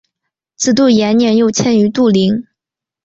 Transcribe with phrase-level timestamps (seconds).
[0.55, 2.47] 子杜延年又迁于杜陵。